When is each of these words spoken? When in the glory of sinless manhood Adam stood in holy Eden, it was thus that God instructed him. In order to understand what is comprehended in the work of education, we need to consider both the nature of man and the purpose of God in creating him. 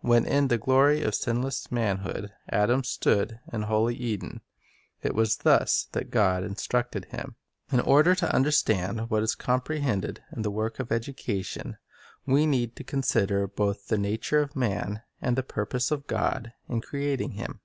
When 0.00 0.26
in 0.26 0.48
the 0.48 0.58
glory 0.58 1.00
of 1.00 1.14
sinless 1.14 1.72
manhood 1.72 2.30
Adam 2.50 2.84
stood 2.84 3.40
in 3.50 3.62
holy 3.62 3.94
Eden, 3.94 4.42
it 5.02 5.14
was 5.14 5.38
thus 5.38 5.88
that 5.92 6.10
God 6.10 6.44
instructed 6.44 7.06
him. 7.06 7.36
In 7.72 7.80
order 7.80 8.14
to 8.16 8.30
understand 8.34 9.08
what 9.08 9.22
is 9.22 9.34
comprehended 9.34 10.22
in 10.30 10.42
the 10.42 10.50
work 10.50 10.78
of 10.78 10.92
education, 10.92 11.78
we 12.26 12.44
need 12.44 12.76
to 12.76 12.84
consider 12.84 13.46
both 13.46 13.88
the 13.88 13.96
nature 13.96 14.40
of 14.40 14.54
man 14.54 15.00
and 15.22 15.36
the 15.36 15.42
purpose 15.42 15.90
of 15.90 16.06
God 16.06 16.52
in 16.68 16.82
creating 16.82 17.30
him. 17.30 17.60